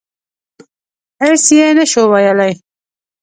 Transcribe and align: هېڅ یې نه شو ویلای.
هېڅ 1.21 1.43
یې 1.57 1.67
نه 1.77 1.85
شو 1.91 2.03
ویلای. 2.11 2.51